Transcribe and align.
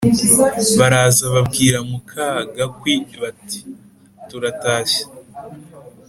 baraza 0.79 1.25
babwira 1.35 1.77
muka 1.89 2.25
gakwi 2.57 2.95
bati 3.21 3.59
«turatashye 4.27 5.03